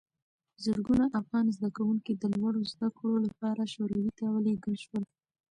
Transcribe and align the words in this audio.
زرګونه 0.63 1.05
افغان 1.19 1.45
زدکوونکي 1.57 2.13
د 2.17 2.23
لوړو 2.35 2.61
زده 2.73 2.87
کړو 2.97 3.15
لپاره 3.27 3.71
شوروي 3.73 4.11
ته 4.17 4.25
ولېږل 4.35 4.75
شول. 4.83 5.03